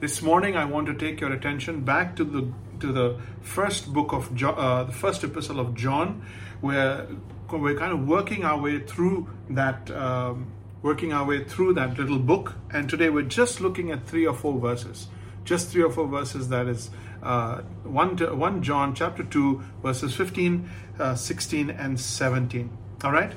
[0.00, 4.14] This morning, I want to take your attention back to the to the first book
[4.14, 6.24] of John, uh, the first epistle of John,
[6.62, 7.06] where
[7.52, 12.18] we're kind of working our way through that, um, working our way through that little
[12.18, 12.54] book.
[12.72, 15.08] And today, we're just looking at three or four verses,
[15.44, 16.48] just three or four verses.
[16.48, 16.88] That is
[17.22, 22.70] uh, one to, one John chapter two, verses 15, uh, 16, and 17.
[23.04, 23.34] All right.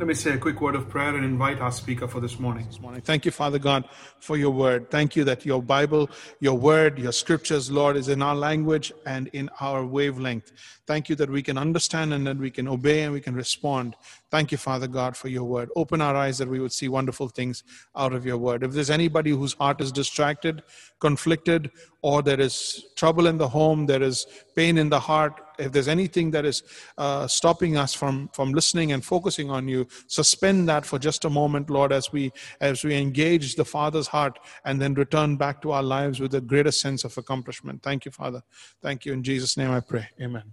[0.00, 2.64] Let me say a quick word of prayer and invite our speaker for this morning.
[2.64, 3.02] This morning.
[3.02, 3.86] Thank you, Father God,
[4.18, 4.90] for your word.
[4.90, 6.08] Thank you that your Bible,
[6.40, 10.52] your word, your scriptures, Lord, is in our language and in our wavelength.
[10.86, 13.94] Thank you that we can understand and that we can obey and we can respond.
[14.30, 15.68] Thank you, Father God, for your word.
[15.76, 17.62] Open our eyes that we would see wonderful things
[17.94, 18.62] out of your word.
[18.62, 20.62] If there's anybody whose heart is distracted,
[20.98, 24.26] conflicted, or there is trouble in the home, there is
[24.56, 26.62] pain in the heart, if there's anything that is
[26.98, 31.30] uh, stopping us from from listening and focusing on you suspend that for just a
[31.30, 35.72] moment lord as we as we engage the father's heart and then return back to
[35.72, 37.82] our lives with a greater sense of accomplishment.
[37.82, 38.42] Thank you father.
[38.82, 39.12] Thank you.
[39.12, 40.08] In jesus name i pray.
[40.20, 40.52] Amen.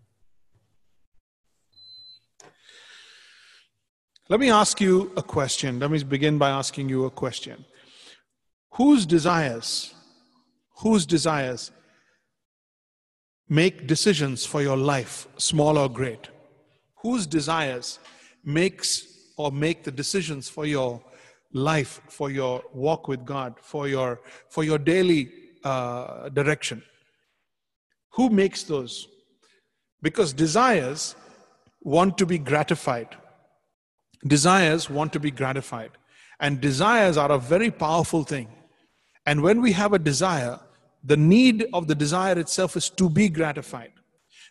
[4.29, 5.79] Let me ask you a question.
[5.79, 7.63] Let me begin by asking you a question.
[8.71, 9.93] Whose desires
[10.77, 11.71] whose desires
[13.49, 16.29] make decisions for your life, small or great?
[17.01, 17.99] Whose desires
[18.43, 19.05] makes
[19.37, 21.01] or make the decisions for your
[21.53, 25.31] life, for your walk with God, for your for your daily
[25.63, 26.83] uh, direction?
[28.13, 29.07] Who makes those?
[30.01, 31.15] Because desires
[31.81, 33.15] want to be gratified.
[34.25, 35.91] Desires want to be gratified.
[36.39, 38.47] And desires are a very powerful thing.
[39.25, 40.59] And when we have a desire,
[41.07, 43.93] the need of the desire itself is to be gratified.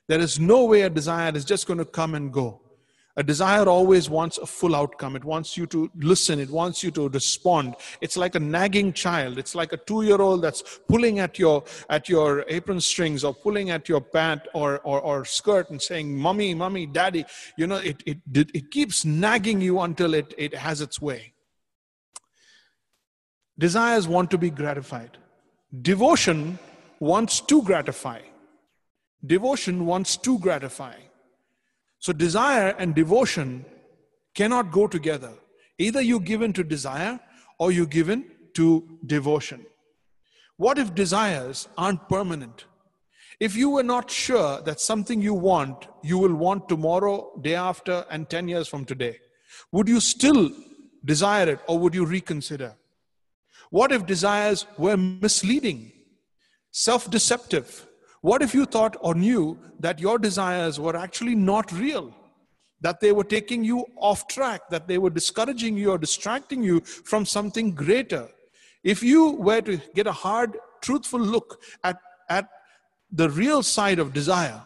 [0.09, 2.63] There is no way a desire is just going to come and go.
[3.19, 5.17] A desire always wants a full outcome.
[5.17, 6.39] It wants you to listen.
[6.39, 7.75] It wants you to respond.
[8.01, 9.39] It's like a nagging child.
[9.39, 13.89] It's like a two-year-old that's pulling at your at your apron strings or pulling at
[13.89, 17.25] your pant or, or, or skirt and saying, "Mommy, mommy, daddy."
[17.57, 21.33] You know, it it it keeps nagging you until it it has its way.
[23.59, 25.17] Desires want to be gratified.
[25.83, 26.59] Devotion
[27.01, 28.21] wants to gratify.
[29.25, 30.95] Devotion wants to gratify.
[31.99, 33.65] So desire and devotion
[34.35, 35.33] cannot go together.
[35.79, 37.19] Either you give in to desire
[37.59, 39.67] or you give in to devotion.
[40.57, 42.65] What if desires aren't permanent?
[43.41, 48.07] If you were not sure that something you want, you will want tomorrow, day after,
[48.11, 49.19] and 10 years from today,
[49.73, 50.51] would you still
[51.05, 52.75] desire it or would you reconsider?
[53.71, 55.93] What if desires were misleading,
[56.71, 57.87] self deceptive?
[58.21, 62.15] What if you thought or knew that your desires were actually not real?
[62.81, 66.81] That they were taking you off track, that they were discouraging you or distracting you
[66.81, 68.29] from something greater.
[68.85, 71.99] If you were to get a hard, truthful look at,
[72.29, 72.49] at
[73.11, 74.63] the real side of desire,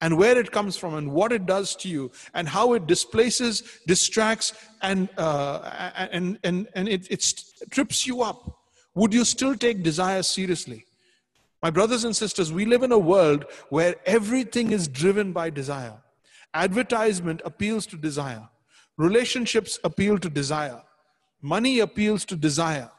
[0.00, 3.80] and where it comes from and what it does to you and how it displaces,
[3.86, 7.34] distracts, and, uh, and, and, and it, it
[7.70, 8.58] trips you up,
[8.94, 10.86] would you still take desire seriously?
[11.62, 15.94] My brothers and sisters, we live in a world where everything is driven by desire.
[16.54, 18.48] Advertisement appeals to desire.
[18.96, 20.82] Relationships appeal to desire.
[21.42, 22.90] Money appeals to desire.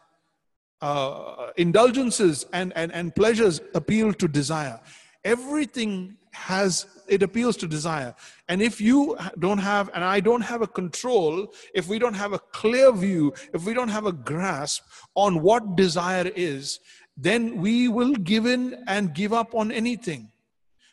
[0.81, 4.79] Uh, indulgences and, and, and pleasures appeal to desire.
[5.23, 8.15] Everything has it appeals to desire.
[8.47, 12.31] And if you don't have and i don't have a control if we don't have
[12.31, 14.83] a clear view if we don't have a grasp
[15.15, 16.79] on what desire is
[17.17, 20.31] then we will give in and give up on anything.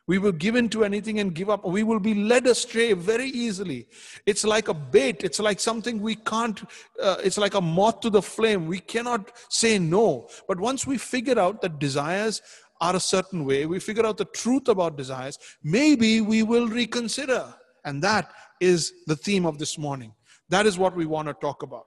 [0.06, 1.66] We will give in to anything and give up.
[1.66, 3.88] We will be led astray very easily.
[4.24, 5.22] It's like a bait.
[5.22, 6.58] It's like something we can't
[7.02, 8.66] uh, it's like a moth to the flame.
[8.66, 10.28] We cannot say no.
[10.46, 12.40] But once we figure out that desires
[12.80, 17.52] are a certain way, we figure out the truth about desires, maybe we will reconsider.
[17.84, 18.30] And that
[18.60, 20.14] is the theme of this morning.
[20.48, 21.86] That is what we want to talk about.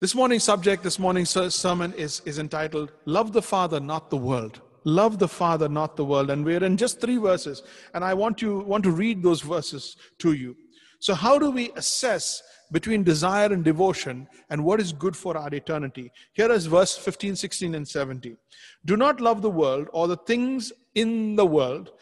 [0.00, 4.60] This morning's subject, this morning's sermon is, is entitled Love the Father, Not the World.
[4.84, 6.30] Love the Father, not the world.
[6.30, 7.62] And we're in just three verses.
[7.92, 10.56] And I want you want to read those verses to you.
[11.00, 12.42] So, how do we assess
[12.72, 16.12] between desire and devotion and what is good for our eternity.
[16.32, 18.36] Here is verse 15, 16, and 17.
[18.84, 21.92] Do not love the world or the things in the world.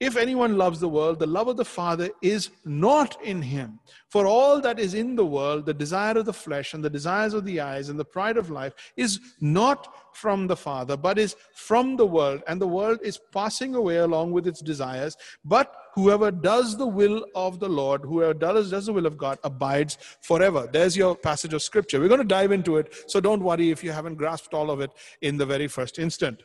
[0.00, 3.80] If anyone loves the world, the love of the Father is not in him.
[4.08, 7.34] For all that is in the world, the desire of the flesh and the desires
[7.34, 11.34] of the eyes and the pride of life, is not from the Father, but is
[11.52, 12.44] from the world.
[12.46, 15.16] And the world is passing away along with its desires.
[15.44, 19.40] But whoever does the will of the Lord, whoever does, does the will of God,
[19.42, 20.68] abides forever.
[20.72, 21.98] There's your passage of scripture.
[21.98, 22.94] We're going to dive into it.
[23.08, 24.92] So don't worry if you haven't grasped all of it
[25.22, 26.44] in the very first instant.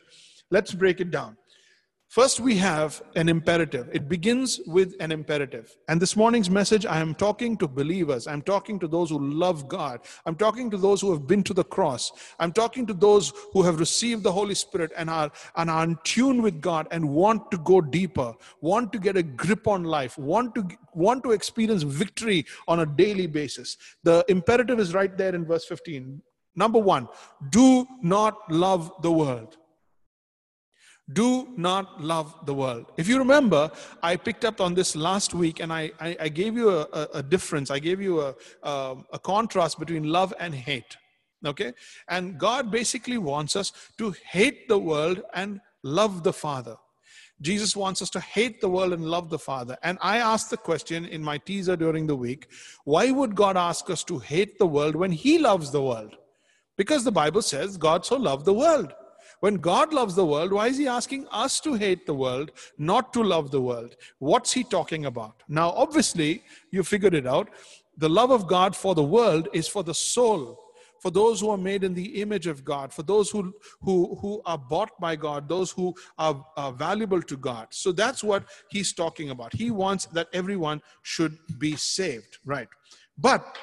[0.50, 1.36] Let's break it down.
[2.08, 3.88] First, we have an imperative.
[3.92, 5.76] It begins with an imperative.
[5.88, 8.28] And this morning's message, I am talking to believers.
[8.28, 10.00] I'm talking to those who love God.
[10.24, 12.12] I'm talking to those who have been to the cross.
[12.38, 15.98] I'm talking to those who have received the Holy Spirit and are, and are in
[16.04, 20.16] tune with God and want to go deeper, want to get a grip on life,
[20.16, 23.76] want to, want to experience victory on a daily basis.
[24.04, 26.22] The imperative is right there in verse 15.
[26.54, 27.08] Number one,
[27.50, 29.56] do not love the world
[31.12, 32.86] do not love the world.
[32.96, 33.70] If you remember,
[34.02, 37.08] I picked up on this last week and I, I, I gave you a, a,
[37.14, 37.70] a, difference.
[37.70, 40.96] I gave you a, a, a contrast between love and hate.
[41.44, 41.74] Okay?
[42.08, 46.76] And God basically wants us to hate the world and love the Father.
[47.42, 49.76] Jesus wants us to hate the world and love the Father.
[49.82, 52.48] And I asked the question in my teaser during the week
[52.84, 56.16] why would God ask us to hate the world when He loves the world?
[56.78, 58.94] Because the Bible says God so loved the world.
[59.44, 63.12] When God loves the world, why is He asking us to hate the world, not
[63.12, 63.94] to love the world?
[64.18, 65.42] What's He talking about?
[65.48, 67.50] Now, obviously, you figured it out.
[67.98, 70.58] The love of God for the world is for the soul,
[70.98, 73.52] for those who are made in the image of God, for those who,
[73.82, 77.66] who, who are bought by God, those who are, are valuable to God.
[77.68, 79.52] So that's what He's talking about.
[79.52, 82.68] He wants that everyone should be saved, right?
[83.18, 83.58] But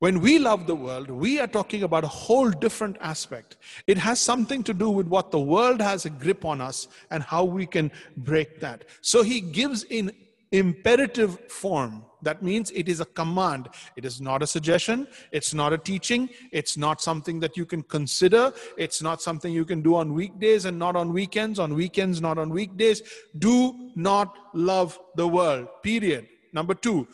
[0.00, 3.56] when we love the world, we are talking about a whole different aspect.
[3.86, 7.22] It has something to do with what the world has a grip on us and
[7.22, 8.84] how we can break that.
[9.00, 10.12] So he gives in
[10.52, 12.04] imperative form.
[12.22, 13.68] That means it is a command.
[13.96, 15.06] It is not a suggestion.
[15.30, 16.28] It's not a teaching.
[16.52, 18.52] It's not something that you can consider.
[18.76, 22.38] It's not something you can do on weekdays and not on weekends, on weekends, not
[22.38, 23.02] on weekdays.
[23.38, 26.28] Do not love the world, period.
[26.52, 27.06] Number two,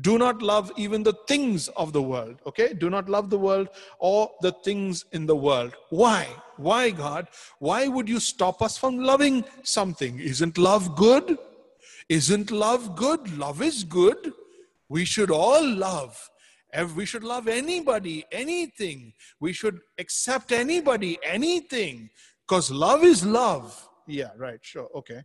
[0.00, 2.72] do not love even the things of the world okay?
[2.72, 5.74] Do not love the world or the things in the world.
[5.90, 6.28] Why?
[6.56, 7.26] Why god?
[7.58, 10.20] Why would you stop us from loving something?
[10.20, 11.38] Isn't love good?
[12.08, 13.36] Isn't love good?
[13.36, 14.32] Love is good.
[14.88, 16.30] We should all love.
[16.94, 19.12] We should love anybody anything.
[19.40, 22.10] We should accept anybody anything.
[22.46, 23.88] Because love is love.
[24.06, 25.22] Yeah right sure okay.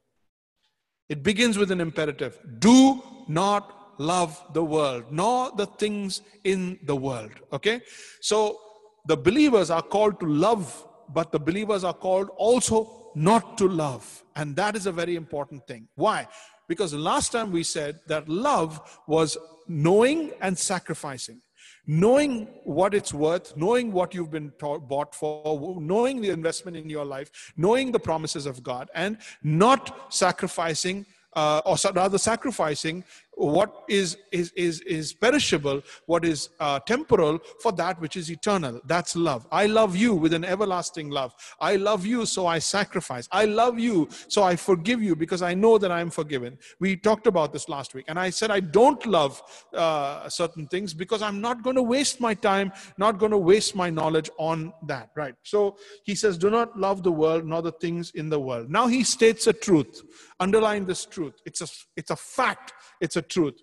[1.08, 2.40] It begins with an imperative.
[2.58, 7.32] Do not love the world, nor the things in the world.
[7.54, 7.82] Okay?
[8.22, 8.60] So
[9.08, 14.24] the believers are called to love, but the believers are called also not to love.
[14.36, 15.88] And that is a very important thing.
[15.96, 16.28] Why?
[16.68, 19.38] Because last time we said that love was
[19.68, 21.42] knowing and sacrificing
[21.88, 26.90] knowing what it's worth, knowing what you've been taught, bought for, knowing the investment in
[26.90, 33.04] your life, knowing the promises of God, and not sacrificing, uh, or rather sacrificing
[33.36, 38.80] what is is is, is perishable what is uh, temporal for that which is eternal.
[38.86, 39.48] That's love.
[39.52, 41.34] I love you with an everlasting love.
[41.60, 43.28] I love you so i sacrifice.
[43.32, 46.58] I love you so i forgive you because i know that i am forgiven.
[46.80, 49.42] We talked about this last week and i said i don't love
[49.74, 53.76] uh, certain things because i'm not going to waste my time not going to waste
[53.76, 55.36] my knowledge on that right?
[55.44, 58.70] So he says do not love the world nor the things in the world.
[58.70, 60.02] Now he states a truth
[60.40, 61.34] underline this truth.
[61.46, 62.74] It's a it's a fact.
[63.02, 63.62] It's a truth.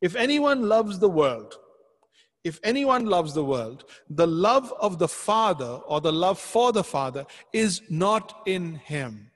[0.00, 1.54] If anyone loves the world,
[2.44, 6.84] if anyone loves the world, the love of the Father or the love for the
[6.84, 9.30] Father is not in him.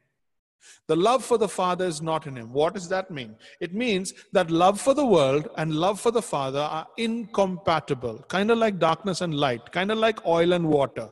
[0.86, 2.52] The love for the Father is not in him.
[2.52, 3.36] What does that mean?
[3.60, 8.50] It means that love for the world and love for the Father are incompatible, kind
[8.50, 11.08] of like darkness and light, kind of like oil and water.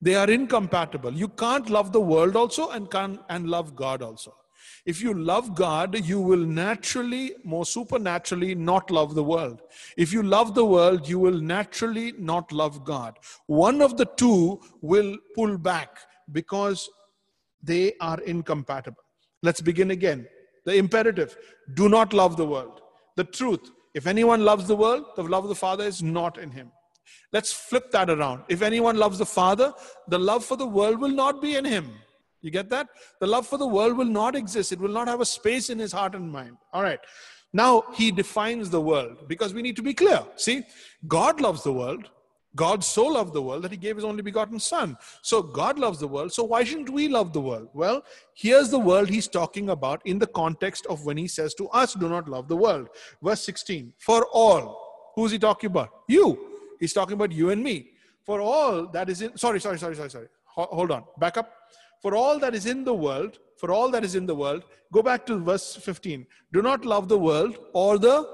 [0.00, 1.12] They are incompatible.
[1.12, 4.34] You can't love the world also and can and love God also.
[4.84, 9.62] If you love God, you will naturally, more supernaturally, not love the world.
[9.96, 13.18] If you love the world, you will naturally not love God.
[13.46, 15.98] One of the two will pull back
[16.30, 16.88] because
[17.62, 19.02] they are incompatible.
[19.42, 20.26] Let's begin again.
[20.64, 21.36] The imperative
[21.74, 22.80] do not love the world.
[23.16, 26.50] The truth if anyone loves the world, the love of the Father is not in
[26.50, 26.72] him.
[27.32, 28.44] Let's flip that around.
[28.48, 29.72] If anyone loves the Father,
[30.08, 31.90] the love for the world will not be in him.
[32.42, 32.88] You get that?
[33.20, 34.72] The love for the world will not exist.
[34.72, 36.56] It will not have a space in his heart and mind.
[36.72, 37.00] All right.
[37.52, 40.24] Now he defines the world because we need to be clear.
[40.36, 40.64] See,
[41.06, 42.10] God loves the world.
[42.54, 44.98] God so loved the world that he gave his only begotten son.
[45.22, 46.32] So God loves the world.
[46.32, 47.68] So why shouldn't we love the world?
[47.72, 48.02] Well,
[48.34, 51.94] here's the world he's talking about in the context of when he says to us,
[51.94, 52.88] do not love the world.
[53.22, 55.12] Verse 16, for all.
[55.14, 55.90] Who's he talking about?
[56.08, 56.38] You.
[56.78, 57.90] He's talking about you and me.
[58.24, 60.28] For all that is in, sorry, sorry, sorry, sorry, sorry.
[60.44, 61.04] Hold on.
[61.18, 61.52] Back up.
[62.02, 65.02] For all that is in the world, for all that is in the world, go
[65.02, 66.26] back to verse 15.
[66.52, 68.28] Do not love the world or the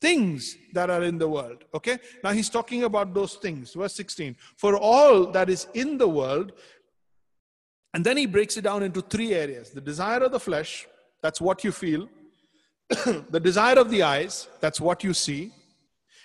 [0.00, 1.64] things that are in the world.
[1.74, 1.98] Okay?
[2.22, 3.74] Now he's talking about those things.
[3.74, 4.36] Verse 16.
[4.56, 6.52] For all that is in the world,
[7.94, 10.86] and then he breaks it down into three areas the desire of the flesh,
[11.22, 12.08] that's what you feel,
[13.30, 15.52] the desire of the eyes, that's what you see,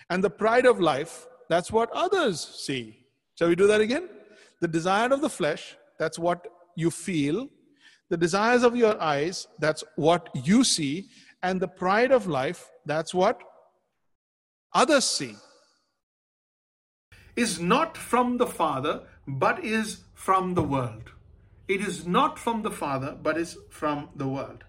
[0.09, 2.97] and the pride of life, that's what others see.
[3.37, 4.09] Shall we do that again?
[4.59, 7.49] The desire of the flesh, that's what you feel,
[8.09, 11.09] the desires of your eyes, that's what you see,
[11.43, 13.41] and the pride of life, that's what
[14.73, 15.35] others see,
[17.35, 21.11] is not from the Father, but is from the world.
[21.67, 24.63] It is not from the Father, but is from the world.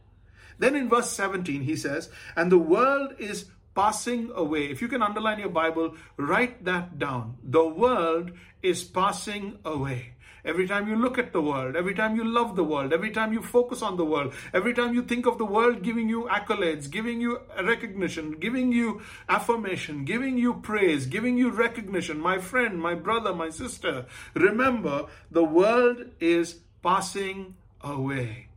[0.58, 4.66] Then in verse 17, he says, And the world is passing away.
[4.66, 7.36] If you can underline your Bible, write that down.
[7.44, 10.14] The world is passing away.
[10.48, 13.34] Every time you look at the world, every time you love the world, every time
[13.34, 16.90] you focus on the world, every time you think of the world giving you accolades,
[16.90, 22.94] giving you recognition, giving you affirmation, giving you praise, giving you recognition, my friend, my
[22.94, 28.48] brother, my sister, remember the world is passing away.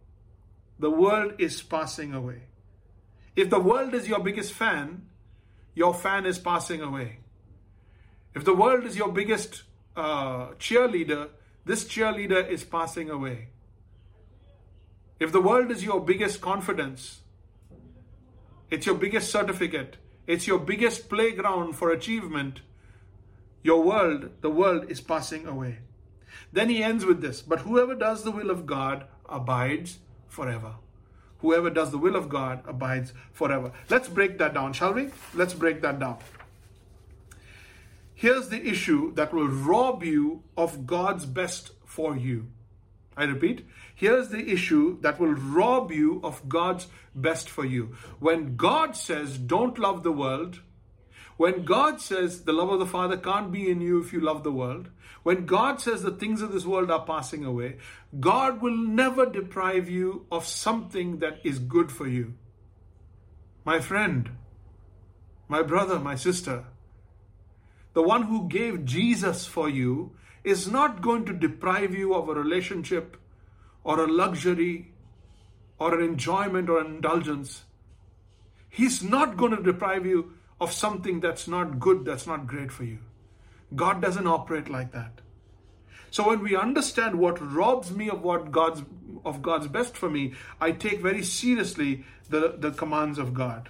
[0.80, 2.44] The world is passing away.
[3.36, 5.08] If the world is your biggest fan,
[5.76, 7.18] your fan is passing away.
[8.34, 9.64] If the world is your biggest
[9.98, 11.32] uh, cheerleader,
[11.66, 13.50] this cheerleader is passing away.
[15.20, 17.22] If the world is your biggest confidence,
[18.72, 22.62] it's your biggest certificate, it's your biggest playground for achievement,
[23.62, 25.80] your world, the world is passing away.
[26.52, 30.76] Then he ends with this But whoever does the will of God abides forever.
[31.40, 33.72] Whoever does the will of God abides forever.
[33.90, 35.10] Let's break that down, shall we?
[35.34, 36.18] Let's break that down.
[38.22, 42.50] Here's the issue that will rob you of God's best for you.
[43.18, 46.86] I repeat, here's the issue that will rob you of God's
[47.16, 47.96] best for you.
[48.20, 50.60] When God says, don't love the world,
[51.38, 54.44] when God says the love of the Father can't be in you if you love
[54.44, 54.90] the world,
[55.24, 57.78] when God says the things of this world are passing away,
[58.20, 62.36] God will never deprive you of something that is good for you.
[63.66, 64.30] My friend,
[65.48, 66.66] my brother, my sister,
[67.94, 70.12] the one who gave Jesus for you,
[70.44, 73.18] is not going to deprive you of a relationship
[73.84, 74.92] or a luxury
[75.78, 77.64] or an enjoyment or an indulgence.
[78.70, 82.84] He's not going to deprive you of something that's not good, that's not great for
[82.84, 83.00] you.
[83.76, 85.22] God doesn't operate like that.
[86.12, 88.84] So when we understand what robs me of what God's
[89.24, 93.70] of God's best for me, I take very seriously the, the commands of God.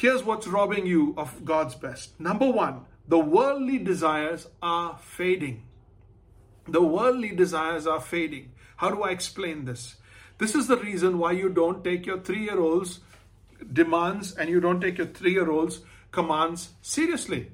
[0.00, 2.18] Here's what's robbing you of God's best.
[2.18, 5.64] Number one, the worldly desires are fading.
[6.66, 8.52] The worldly desires are fading.
[8.78, 9.96] How do I explain this?
[10.38, 13.00] This is the reason why you don't take your three year old's
[13.70, 17.50] demands and you don't take your three year old's commands seriously.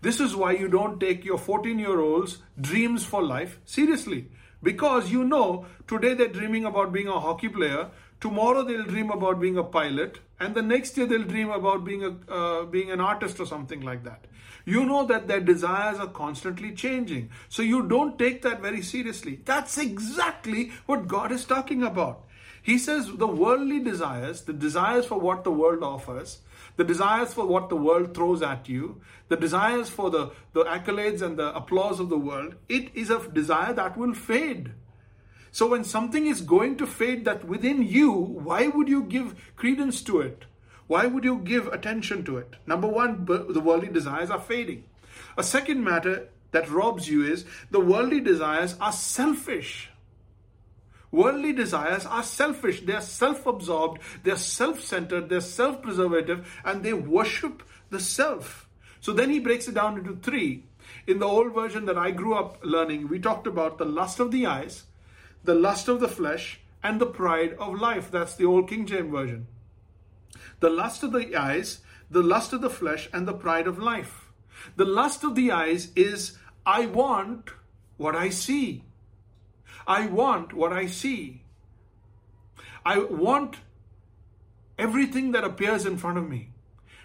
[0.00, 4.30] This is why you don't take your 14 year old's dreams for life seriously.
[4.62, 7.90] Because you know today they're dreaming about being a hockey player,
[8.20, 12.04] tomorrow they'll dream about being a pilot and the next year they'll dream about being
[12.04, 14.26] a uh, being an artist or something like that.
[14.64, 17.30] You know that their desires are constantly changing.
[17.48, 19.40] So you don't take that very seriously.
[19.44, 22.26] That's exactly what god is talking about.
[22.62, 26.38] He says the worldly desires the desires for what the world offers
[26.76, 31.22] the desires for what the world throws at you the desires for the the accolades
[31.22, 34.72] and the applause of the world it is a desire that will fade
[35.52, 40.02] so when something is going to fade that within you, why would you give credence
[40.02, 40.44] to it?
[40.86, 42.56] Why would you give attention to it?
[42.66, 44.84] Number one, the worldly desires are fading.
[45.36, 49.90] A second matter that robs you is the worldly desires are selfish.
[51.12, 52.82] Worldly desires are selfish.
[52.82, 58.00] They are self absorbed, they are self centered, they're self preservative, and they worship the
[58.00, 58.68] self.
[59.00, 60.64] So then he breaks it down into three.
[61.06, 64.30] In the old version that I grew up learning, we talked about the lust of
[64.30, 64.84] the eyes,
[65.44, 68.10] the lust of the flesh, and the pride of life.
[68.10, 69.46] That's the old King James Version.
[70.60, 71.80] The lust of the eyes,
[72.10, 74.30] the lust of the flesh, and the pride of life.
[74.76, 77.50] The lust of the eyes is I want
[77.96, 78.84] what I see.
[79.86, 81.42] I want what I see.
[82.84, 83.56] I want
[84.78, 86.50] everything that appears in front of me,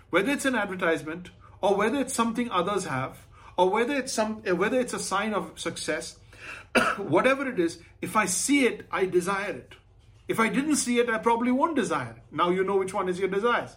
[0.09, 3.25] whether it's an advertisement or whether it's something others have,
[3.57, 6.17] or whether it's some whether it's a sign of success,
[6.97, 9.75] whatever it is, if I see it, I desire it.
[10.27, 12.35] If I didn't see it, I probably won't desire it.
[12.35, 13.75] Now you know which one is your desires.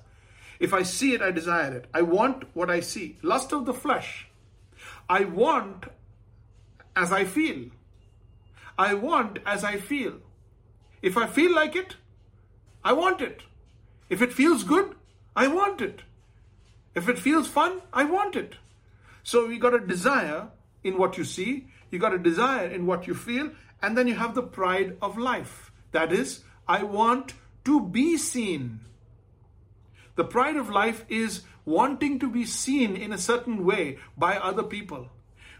[0.59, 1.87] If I see it, I desire it.
[1.95, 3.19] I want what I see.
[3.23, 4.29] Lust of the flesh.
[5.09, 5.87] I want
[6.97, 7.71] as I feel.
[8.77, 10.15] I want as I feel.
[11.03, 11.97] If I feel like it,
[12.85, 13.43] I want it.
[14.09, 14.95] If it feels good,
[15.37, 16.01] I want it.
[16.95, 18.55] If it feels fun, I want it.
[19.23, 20.49] So we got a desire
[20.83, 23.51] in what you see, you got a desire in what you feel,
[23.83, 25.73] and then you have the pride of life.
[25.93, 28.81] That is, I want to be seen.
[30.17, 34.63] The pride of life is wanting to be seen in a certain way by other
[34.63, 35.09] people.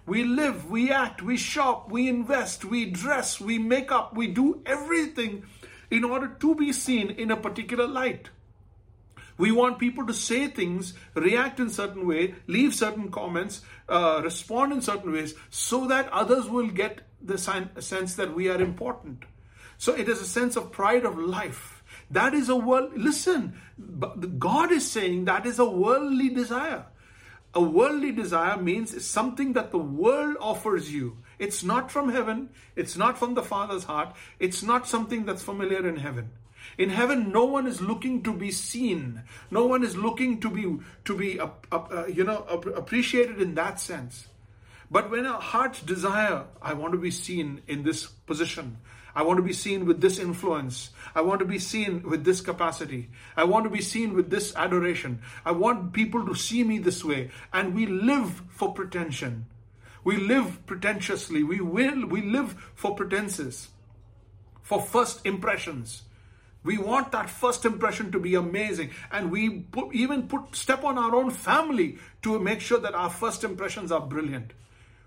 [0.07, 4.63] We live, we act, we shop, we invest, we dress, we make up, we do
[4.65, 5.45] everything
[5.91, 8.31] in order to be seen in a particular light.
[9.39, 14.73] We want people to say things, react in certain way, leave certain comments, uh, respond
[14.73, 19.25] in certain ways, so that others will get the sense that we are important.
[19.79, 21.85] So it is a sense of pride of life.
[22.11, 22.93] That is a world.
[22.97, 23.61] Listen,
[24.39, 26.87] God is saying that is a worldly desire.
[27.55, 31.19] A worldly desire means something that the world offers you.
[31.39, 32.51] It's not from heaven.
[32.77, 34.15] It's not from the Father's heart.
[34.39, 36.31] It's not something that's familiar in heaven.
[36.77, 39.23] In heaven, no one is looking to be seen.
[39.51, 43.81] No one is looking to be to be uh, uh, you know appreciated in that
[43.81, 44.29] sense.
[44.91, 48.79] But when our hearts desire, I want to be seen in this position.
[49.15, 50.91] I want to be seen with this influence.
[51.15, 53.11] I want to be seen with this capacity.
[53.37, 55.23] I want to be seen with this adoration.
[55.45, 57.31] I want people to see me this way.
[57.53, 59.47] And we live for pretension.
[60.05, 61.43] We live pretentiously.
[61.43, 63.69] We will we live for pretenses,
[64.63, 66.03] for first impressions.
[66.65, 70.99] We want that first impression to be amazing, and we put, even put step on
[70.99, 74.53] our own family to make sure that our first impressions are brilliant.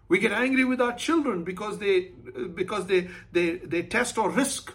[0.08, 2.12] We get angry with our children because they
[2.56, 4.74] because they they, they test or risk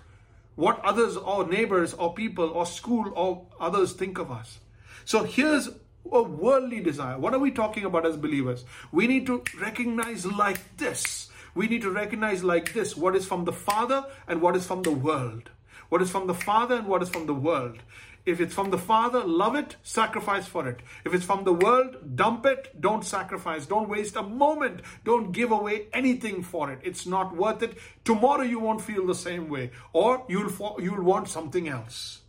[0.54, 4.58] what others or neighbors or people or school or others think of us.
[5.04, 5.68] So here's
[6.10, 7.18] a worldly desire.
[7.18, 8.64] What are we talking about as believers?
[8.92, 11.30] We need to recognize like this.
[11.54, 14.82] We need to recognize like this what is from the Father and what is from
[14.82, 15.50] the world
[15.88, 17.78] what is from the Father and what is from the world.
[18.26, 20.80] If it's from the Father, love it, sacrifice for it.
[21.04, 23.66] If it's from the world, dump it, don't sacrifice.
[23.66, 24.80] Don't waste a moment.
[25.04, 26.80] Don't give away anything for it.
[26.82, 27.78] It's not worth it.
[28.04, 32.22] Tomorrow you won't feel the same way, or you'll, you'll want something else.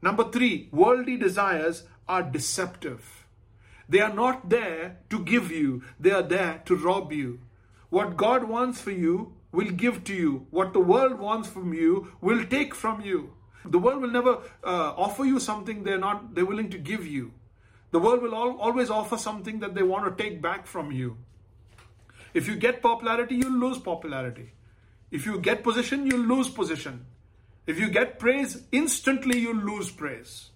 [0.00, 3.26] Number three, worldly desires are deceptive.
[3.86, 7.40] They are not there to give you, they are there to rob you.
[7.90, 10.46] What God wants for you will give to you.
[10.50, 13.32] What the world wants from you will take from you.
[13.64, 17.32] The world will never uh, offer you something they're not they're willing to give you.
[17.90, 21.16] The world will al- always offer something that they want to take back from you.
[22.32, 24.52] If you get popularity, you'll lose popularity.
[25.10, 27.06] If you get position, you'll lose position.
[27.66, 30.50] If you get praise, instantly you'll lose praise.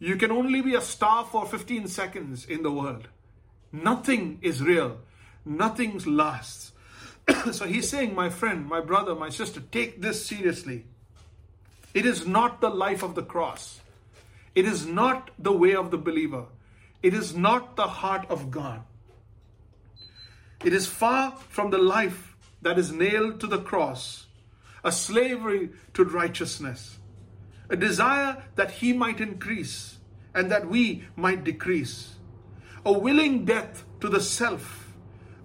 [0.00, 3.06] You can only be a star for 15 seconds in the world.
[3.70, 4.98] Nothing is real.
[5.44, 6.72] Nothing lasts.
[7.52, 10.84] so he's saying, my friend, my brother, my sister, take this seriously.
[11.94, 13.80] It is not the life of the cross.
[14.54, 16.46] It is not the way of the believer.
[17.02, 18.82] It is not the heart of God.
[20.64, 24.26] It is far from the life that is nailed to the cross,
[24.84, 26.98] a slavery to righteousness,
[27.68, 29.96] a desire that He might increase
[30.34, 32.14] and that we might decrease,
[32.86, 34.81] a willing death to the self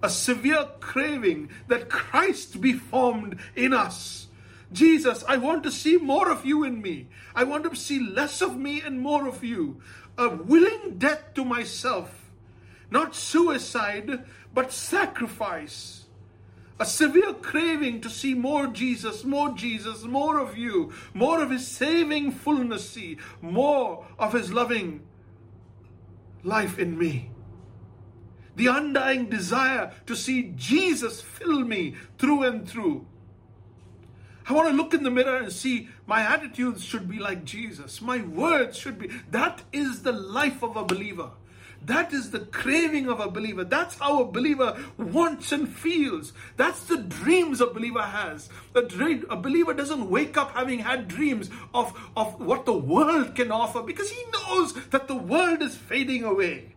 [0.02, 4.28] a severe craving that Christ be formed in us.
[4.72, 7.08] Jesus, I want to see more of you in me.
[7.34, 9.80] I want to see less of me and more of you.
[10.16, 12.30] A willing death to myself,
[12.90, 16.04] not suicide, but sacrifice.
[16.80, 21.66] A severe craving to see more Jesus, more Jesus, more of you, more of His
[21.66, 22.96] saving fullness,
[23.40, 25.00] more of His loving
[26.44, 27.30] life in me
[28.58, 33.06] the undying desire to see Jesus fill me through and through.
[34.48, 38.02] I want to look in the mirror and see my attitudes should be like Jesus.
[38.02, 39.10] My words should be.
[39.30, 41.30] That is the life of a believer.
[41.84, 43.62] That is the craving of a believer.
[43.62, 46.32] That's how a believer wants and feels.
[46.56, 48.48] That's the dreams a believer has.
[48.74, 53.36] A, dream, a believer doesn't wake up having had dreams of, of what the world
[53.36, 56.74] can offer because he knows that the world is fading away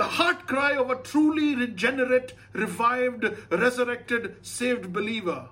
[0.00, 5.46] the heart cry of a truly regenerate, revived, resurrected, saved believer.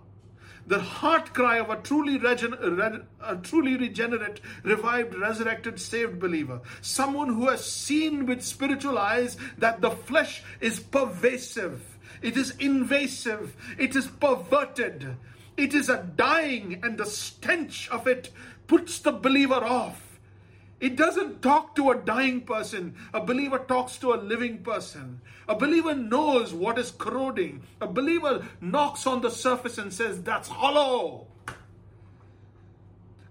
[0.67, 6.61] the heart cry of a truly, regen- a truly regenerate, revived, resurrected, saved believer.
[6.81, 11.81] Someone who has seen with spiritual eyes that the flesh is pervasive,
[12.23, 15.17] it is invasive, it is perverted,
[15.59, 18.31] it is a dying, and the stench of it
[18.67, 20.08] puts the believer off.
[20.81, 22.95] It doesn't talk to a dying person.
[23.13, 25.21] A believer talks to a living person.
[25.49, 27.63] A believer knows what is corroding.
[27.81, 31.27] A believer knocks on the surface and says, That's hollow.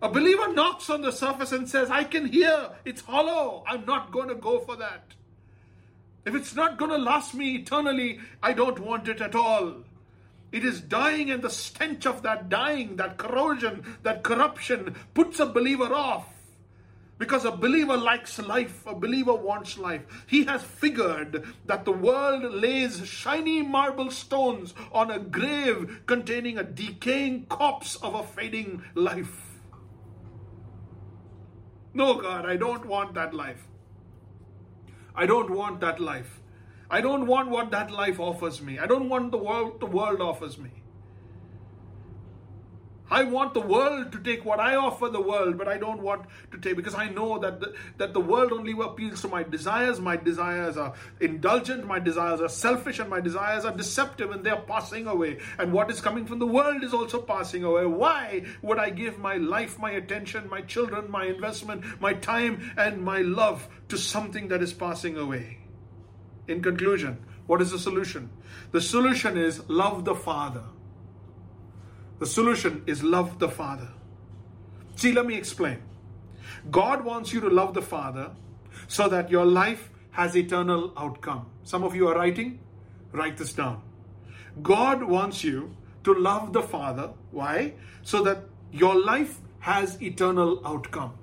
[0.01, 3.63] A believer knocks on the surface and says, I can hear, it's hollow.
[3.65, 5.13] I'm not going to go for that.
[6.23, 9.77] If it's not going to last me eternally, I don't want it at all.
[10.51, 15.45] It is dying, and the stench of that dying, that corrosion, that corruption puts a
[15.45, 16.27] believer off.
[17.17, 20.03] Because a believer likes life, a believer wants life.
[20.27, 26.63] He has figured that the world lays shiny marble stones on a grave containing a
[26.63, 29.41] decaying corpse of a fading life.
[31.93, 33.67] No, God, I don't want that life.
[35.15, 36.39] I don't want that life.
[36.91, 38.77] I don't want what that life offers me.
[38.77, 40.76] I don't want the world the world offers me.
[43.09, 46.25] I want the world to take what I offer the world, but I don't want
[46.51, 49.99] to take because I know that the, that the world only appeals to my desires.
[50.01, 54.49] My desires are indulgent, my desires are selfish, and my desires are deceptive, and they
[54.49, 55.39] are passing away.
[55.57, 57.85] And what is coming from the world is also passing away.
[57.85, 63.01] Why would I give my life, my attention, my children, my investment, my time, and
[63.01, 65.59] my love to something that is passing away?
[66.47, 68.29] In conclusion, what is the solution?
[68.71, 70.63] The solution is love the Father
[72.19, 73.89] the solution is love the Father.
[74.95, 75.79] See, let me explain.
[76.71, 78.31] God wants you to love the Father
[78.87, 81.45] so that your life has eternal outcome.
[81.63, 82.59] Some of you are writing,
[83.11, 83.81] write this down.
[84.63, 87.11] God wants you to love the Father.
[87.31, 87.73] Why?
[88.01, 91.13] So that your life has eternal outcome.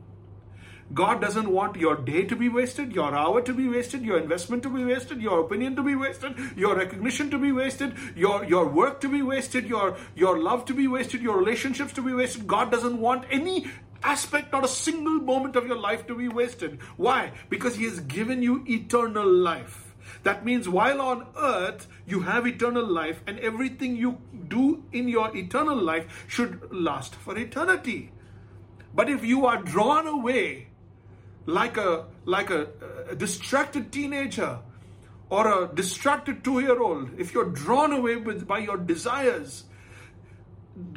[0.95, 4.63] God doesn't want your day to be wasted, your hour to be wasted, your investment
[4.63, 8.69] to be wasted, your opinion to be wasted, your recognition to be wasted, your, your
[8.69, 12.47] work to be wasted, your, your love to be wasted, your relationships to be wasted.
[12.47, 13.67] God doesn't want any
[14.05, 16.79] aspect, not a single moment of your life to be wasted.
[16.97, 17.33] Why?
[17.49, 19.95] Because He has given you eternal life.
[20.23, 25.35] That means while on earth, you have eternal life, and everything you do in your
[25.37, 28.13] eternal life should last for eternity.
[28.95, 30.69] But if you are drawn away
[31.47, 32.69] like a like a,
[33.11, 34.59] a distracted teenager
[35.31, 37.19] or a distracted two-year-old.
[37.19, 39.65] If you're drawn away with by your desires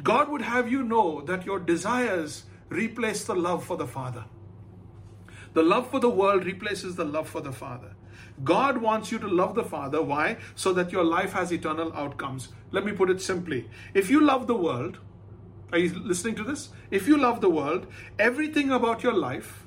[0.02, 4.24] god would have you know that your desires replace the love for the father.
[5.54, 7.94] The love for the world replaces the love for the father.
[8.44, 10.02] God wants you to love the father.
[10.02, 10.36] Why?
[10.54, 12.48] So that your life has eternal outcomes.
[12.70, 13.68] Let me put it simply.
[13.94, 14.98] If you love the world
[15.70, 16.70] are you listening to this?
[16.90, 17.86] If you love the world
[18.18, 19.66] everything about your life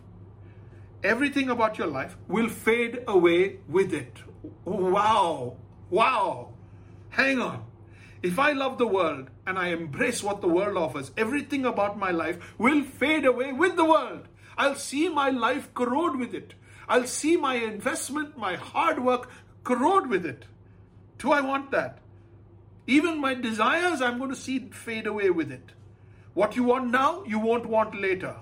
[1.04, 4.18] everything about your life will fade away with it.
[4.66, 5.58] Wow.
[5.90, 6.54] Wow.
[7.10, 7.66] Hang on.
[8.24, 12.12] If I love the world and I embrace what the world offers, everything about my
[12.12, 14.28] life will fade away with the world.
[14.58, 16.54] I'll see my life corrode with it.
[16.88, 19.30] I'll see my investment, my hard work
[19.64, 20.46] corrode with it.
[21.18, 22.00] Do I want that?
[22.86, 25.72] Even my desires, I'm going to see fade away with it.
[26.34, 28.36] What you want now, you won't want later.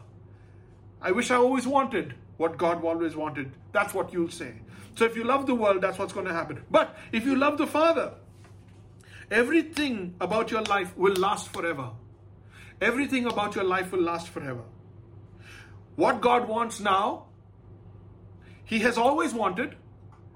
[1.02, 3.52] I wish I always wanted what God always wanted.
[3.74, 4.54] That's what you'll say.
[4.96, 6.64] So if you love the world, that's what's going to happen.
[6.72, 8.14] But if you love the Father,
[9.30, 11.92] everything about your life will last forever.
[12.80, 14.64] Everything about your life will last forever.
[15.98, 17.26] What God wants now,
[18.64, 19.76] He has always wanted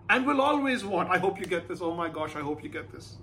[0.10, 1.10] and will always want.
[1.10, 1.80] I hope you get this.
[1.82, 3.16] Oh my gosh, I hope you get this.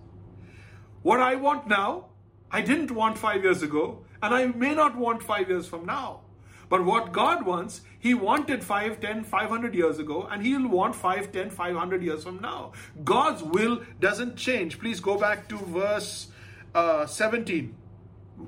[1.02, 2.06] What I want now,
[2.50, 6.22] I didn't want five years ago, and I may not want five years from now.
[6.70, 11.32] But what God wants, He wanted 5, 10, 500 years ago, and He'll want 5,
[11.32, 12.72] 10, 500 years from now.
[13.04, 14.78] God's will doesn't change.
[14.78, 16.28] Please go back to verse
[16.74, 17.74] uh, 17.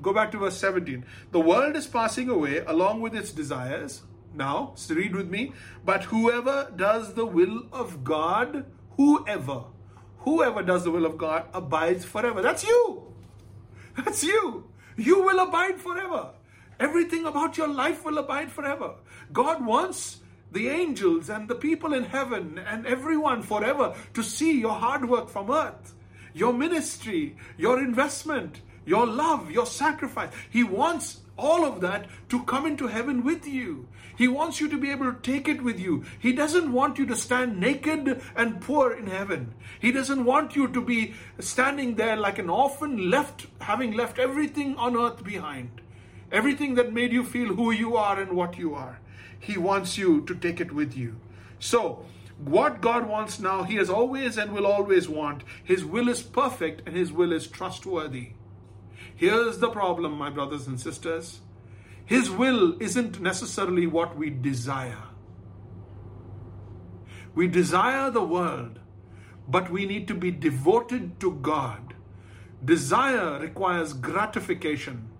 [0.01, 1.05] Go back to verse 17.
[1.33, 4.03] The world is passing away along with its desires.
[4.35, 5.53] Now, read with me.
[5.85, 9.65] But whoever does the will of God, whoever,
[10.19, 12.41] whoever does the will of God abides forever.
[12.41, 13.13] That's you.
[13.97, 14.71] That's you.
[14.97, 16.31] You will abide forever.
[16.83, 18.95] Everything about your life will abide forever.
[19.33, 20.19] God wants
[20.51, 25.29] the angels and the people in heaven and everyone forever to see your hard work
[25.29, 25.95] from earth,
[26.35, 30.33] your ministry, your investment, your love, your sacrifice.
[30.51, 33.87] He wants all of that to come into heaven with you.
[34.17, 36.05] He wants you to be able to take it with you.
[36.19, 39.55] He doesn't want you to stand naked and poor in heaven.
[39.79, 44.75] He doesn't want you to be standing there like an orphan left having left everything
[44.77, 45.82] on earth behind.
[46.33, 49.01] Everything that made you feel who you are and what you are.
[49.39, 51.21] He wants you to take it with you.
[51.59, 52.07] So,
[52.39, 55.45] what God wants now, He has always and will always want.
[55.63, 58.31] His will is perfect and His will is trustworthy.
[59.15, 61.43] Here's the problem, my brothers and sisters.
[62.05, 65.05] His will isn't necessarily what we desire.
[67.35, 68.81] We desire the world,
[69.47, 71.95] but we need to be devoted to God.
[72.65, 75.12] Desire requires gratification.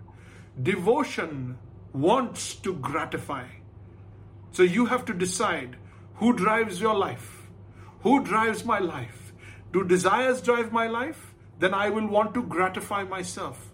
[0.61, 1.57] Devotion
[1.93, 3.47] wants to gratify.
[4.51, 5.77] So you have to decide
[6.15, 7.47] who drives your life?
[8.01, 9.33] Who drives my life?
[9.71, 11.33] Do desires drive my life?
[11.57, 13.71] Then I will want to gratify myself.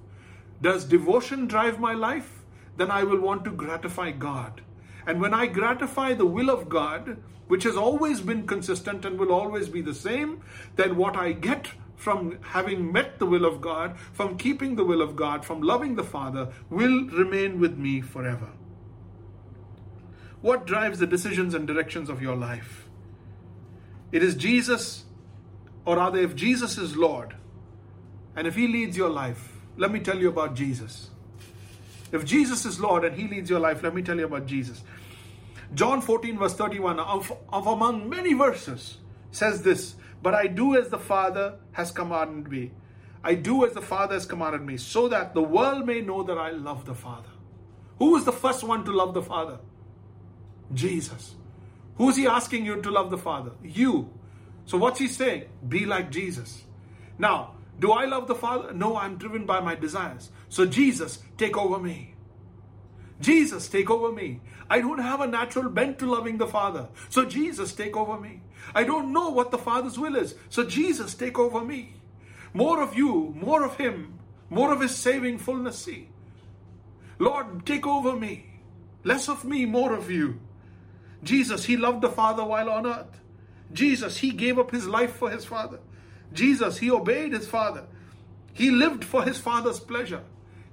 [0.62, 2.44] Does devotion drive my life?
[2.78, 4.62] Then I will want to gratify God.
[5.06, 9.34] And when I gratify the will of God, which has always been consistent and will
[9.34, 10.42] always be the same,
[10.78, 11.68] then what I get
[12.00, 15.96] from having met the will of God, from keeping the will of God, from loving
[15.96, 18.48] the Father, will remain with me forever.
[20.40, 22.88] What drives the decisions and directions of your life?
[24.14, 25.04] It is Jesus,
[25.84, 27.36] or rather, if Jesus is Lord,
[28.34, 31.10] and if He leads your life, let me tell you about Jesus.
[32.14, 34.84] If Jesus is Lord and He leads your life, let me tell you about Jesus.
[35.74, 39.00] John 14, verse 31, of, of among many verses,
[39.32, 42.72] says this But I do as the Father has commanded me.
[43.24, 46.38] I do as the Father has commanded me, so that the world may know that
[46.38, 47.30] I love the Father.
[47.98, 49.60] Who was the first one to love the Father?
[50.74, 51.36] Jesus.
[51.98, 53.52] Who's he asking you to love the Father?
[53.64, 54.10] You.
[54.66, 55.46] So what's he saying?
[55.68, 56.64] Be like Jesus.
[57.18, 58.74] Now, do I love the Father?
[58.74, 60.32] No, I'm driven by my desires.
[60.48, 62.16] So Jesus, take over me.
[63.20, 64.40] Jesus, take over me.
[64.70, 66.88] I don't have a natural bent to loving the Father.
[67.10, 68.42] So Jesus, take over me.
[68.76, 70.36] I don't know what the Father's will is.
[70.50, 71.94] So Jesus, take over me.
[72.54, 75.80] More of you, more of Him, more of His saving fullness.
[75.80, 76.10] See.
[77.18, 78.46] Lord, take over me.
[79.04, 80.40] Less of me, more of you.
[81.24, 83.20] Jesus, he loved the Father while on earth.
[83.74, 85.80] Jesus, he gave up his life for his Father.
[86.34, 87.86] Jesus, he obeyed his Father.
[88.54, 90.24] He lived for his Father's pleasure.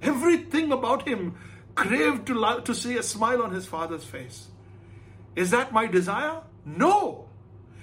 [0.01, 1.35] Everything about him
[1.77, 4.47] craved to, love, to see a smile on his Father's face.
[5.35, 6.41] Is that my desire?
[6.65, 7.29] No.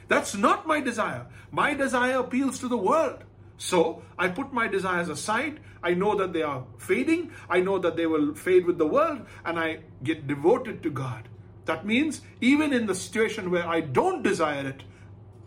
[0.08, 1.26] That's not my desire.
[1.50, 3.24] My desire appeals to the world.
[3.56, 5.60] So I put my desires aside.
[5.82, 7.30] I know that they are fading.
[7.48, 11.28] I know that they will fade with the world, and I get devoted to God.
[11.66, 14.82] That means even in the situation where I don't desire it,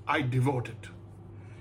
[0.08, 0.88] I devote it.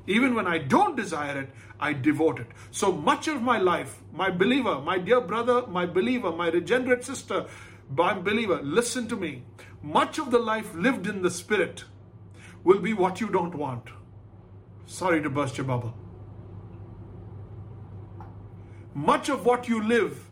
[0.07, 2.47] Even when I don't desire it, I devote it.
[2.71, 7.47] So much of my life, my believer, my dear brother, my believer, my regenerate sister,
[7.91, 9.45] my believer, listen to me.
[9.83, 11.85] Much of the life lived in the spirit
[12.65, 13.89] will be what you don't want.
[14.87, 15.95] Sorry to burst your bubble.
[18.95, 20.31] Much of what you live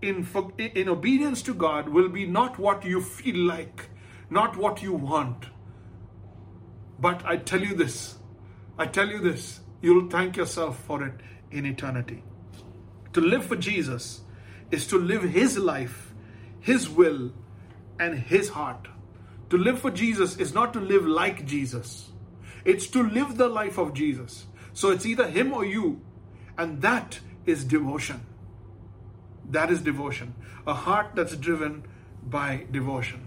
[0.00, 0.26] in,
[0.58, 3.88] in obedience to God will be not what you feel like,
[4.30, 5.46] not what you want.
[6.98, 8.16] But I tell you this,
[8.78, 11.12] I tell you this, you'll thank yourself for it
[11.50, 12.22] in eternity.
[13.12, 14.22] To live for Jesus
[14.70, 16.14] is to live His life,
[16.60, 17.32] His will,
[18.00, 18.88] and His heart.
[19.50, 22.10] To live for Jesus is not to live like Jesus,
[22.64, 24.46] it's to live the life of Jesus.
[24.72, 26.00] So it's either Him or you,
[26.56, 28.24] and that is devotion.
[29.50, 30.34] That is devotion.
[30.66, 31.84] A heart that's driven
[32.24, 33.26] by devotion.